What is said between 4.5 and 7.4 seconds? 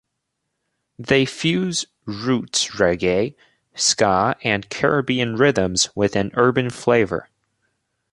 Caribbean rhythms with an urban flavour.